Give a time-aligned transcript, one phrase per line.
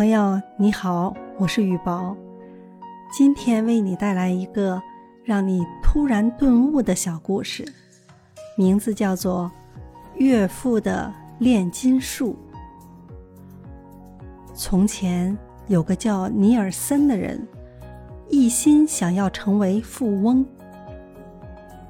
[0.00, 2.16] 朋友你好，我是雨宝，
[3.12, 4.80] 今天为你带来一个
[5.22, 7.62] 让你突然顿悟的小故事，
[8.56, 9.52] 名字叫做
[10.18, 12.34] 《岳父的炼金术》。
[14.54, 15.36] 从前
[15.66, 17.46] 有个叫尼尔森的人，
[18.30, 20.42] 一心想要成为富翁。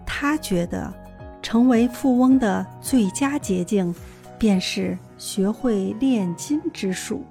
[0.04, 0.92] 他觉得，
[1.40, 3.94] 成为富翁的最佳捷径，
[4.36, 7.22] 便是学会炼金之术。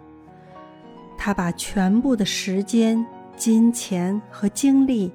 [1.21, 3.05] 他把全部的时间、
[3.35, 5.11] 金钱和精力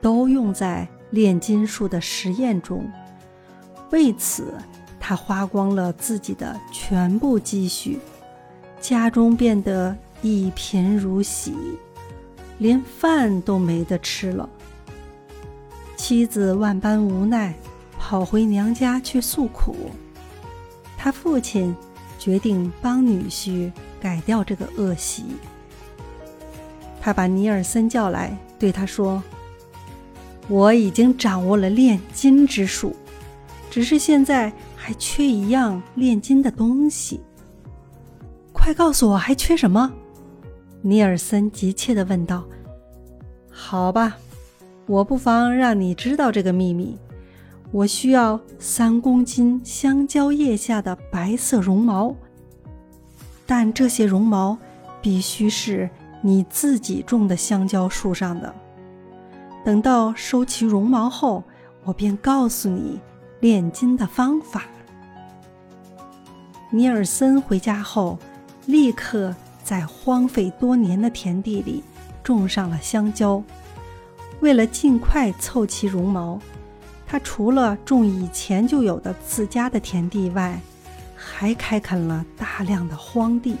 [0.00, 2.90] 都用在炼金术的实验中。
[3.90, 4.54] 为此，
[4.98, 7.98] 他花光了自己的全部积蓄，
[8.80, 11.54] 家中变得一贫如洗，
[12.56, 14.48] 连饭都没得吃了。
[15.96, 17.54] 妻子万般无奈，
[17.98, 19.76] 跑回娘家去诉苦。
[20.96, 21.76] 他父亲
[22.18, 23.70] 决定帮女婿。
[24.02, 25.22] 改掉这个恶习。
[27.00, 29.22] 他把尼尔森叫来，对他说
[30.50, 32.96] ：“我已经掌握了炼金之术，
[33.70, 37.20] 只是现在还缺一样炼金的东西。
[38.52, 39.92] 快告诉我，还缺什么？”
[40.82, 42.44] 尼尔森急切地问道。
[43.48, 44.16] “好吧，
[44.86, 46.98] 我不妨让你知道这个秘密。
[47.70, 52.14] 我需要三公斤香蕉叶下的白色绒毛。”
[53.46, 54.56] 但这些绒毛
[55.00, 55.88] 必须是
[56.20, 58.54] 你自己种的香蕉树上的。
[59.64, 61.44] 等到收齐绒毛后，
[61.84, 63.00] 我便告诉你
[63.40, 64.64] 炼金的方法。
[66.70, 68.18] 尼尔森回家后，
[68.66, 71.84] 立刻在荒废多年的田地里
[72.22, 73.42] 种上了香蕉。
[74.40, 76.40] 为了尽快凑齐绒毛，
[77.06, 80.58] 他除了种以前就有的自家的田地外，
[81.22, 83.56] 还开垦了大量的荒地。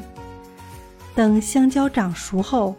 [1.14, 2.74] 等香蕉长熟后，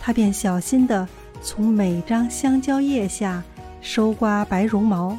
[0.00, 1.08] 他便小心地
[1.40, 3.42] 从每张香蕉叶下
[3.80, 5.18] 收刮白绒毛，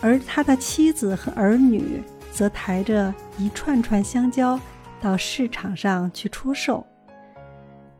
[0.00, 4.60] 而他的妻子和儿女则抬着一串串香蕉
[5.00, 6.86] 到市场上去出售。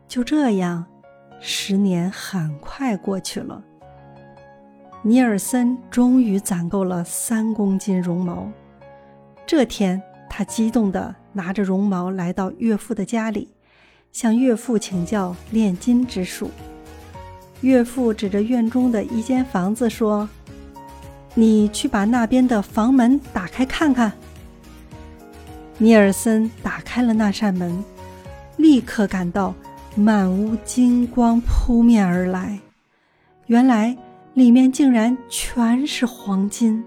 [0.07, 0.85] 就这样，
[1.41, 3.61] 十年很快过去了。
[5.01, 8.47] 尼尔森终于攒够了三公斤绒毛。
[9.47, 13.47] 这天，他激动地拿着绒毛来到岳父的家里，
[14.11, 16.49] 向岳父请教炼金之术。
[17.61, 20.27] 岳父指着院中的一间房子说
[21.35, 24.11] ：“你去把那边的房门打开看看。”
[25.77, 27.83] 尼尔森打开了那扇门，
[28.57, 29.53] 立刻感到
[29.95, 32.59] 满屋金光扑面而来。
[33.45, 33.95] 原来
[34.33, 36.83] 里面竟然全是黄金。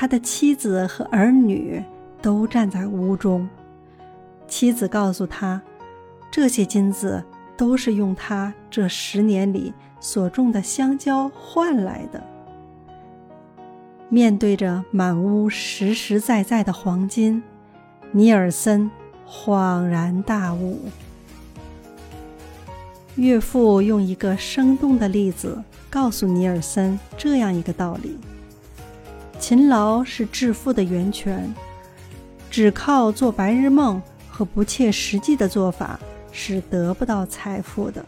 [0.00, 1.82] 他的妻子和儿女
[2.22, 3.48] 都站在屋中。
[4.46, 5.60] 妻子告诉他，
[6.30, 7.20] 这些金子
[7.56, 12.22] 都是用他这十年里所种的香蕉换来的。
[14.08, 17.42] 面对着满屋实实在在的黄金，
[18.12, 18.88] 尼尔森
[19.28, 20.78] 恍然大悟。
[23.16, 25.60] 岳父用一个生动的例子
[25.90, 28.16] 告诉尼尔森这样一个道理。
[29.38, 31.54] 勤劳是致富的源泉，
[32.50, 35.98] 只靠做白日梦和不切实际的做法
[36.32, 38.04] 是得不到财富的。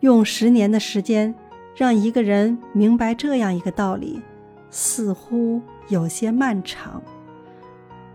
[0.00, 1.34] 用十年的时间
[1.74, 4.20] 让一个人明白这样一个道理，
[4.70, 7.02] 似乎有些漫长，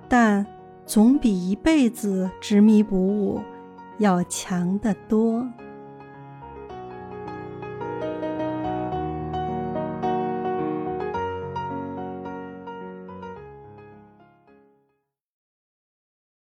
[0.08, 0.46] 但
[0.86, 3.42] 总比一辈子执迷不悟
[3.98, 5.46] 要强得多。